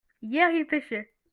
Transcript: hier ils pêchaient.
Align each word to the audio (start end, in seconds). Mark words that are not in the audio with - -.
hier 0.23 0.49
ils 0.55 0.65
pêchaient. 0.67 1.11